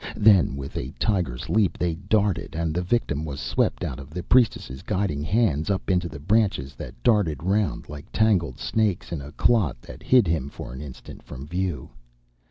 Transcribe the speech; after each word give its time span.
Then 0.17 0.55
with 0.55 0.77
a 0.77 0.89
tiger's 0.97 1.47
leap 1.47 1.77
they 1.77 1.93
darted, 1.93 2.55
and 2.55 2.73
the 2.73 2.81
victim 2.81 3.23
was 3.23 3.39
swept 3.39 3.83
out 3.83 3.99
of 3.99 4.09
the 4.09 4.23
priestess' 4.23 4.81
guiding 4.81 5.21
hands 5.21 5.69
up 5.69 5.91
into 5.91 6.09
the 6.09 6.17
branches 6.17 6.73
that 6.73 7.03
darted 7.03 7.43
round 7.43 7.87
like 7.87 8.07
tangled 8.11 8.57
snakes 8.57 9.11
in 9.11 9.21
a 9.21 9.31
clot 9.33 9.79
that 9.83 10.01
hid 10.01 10.25
him 10.27 10.49
for 10.49 10.73
an 10.73 10.81
instant 10.81 11.21
from 11.21 11.45
view. 11.45 11.91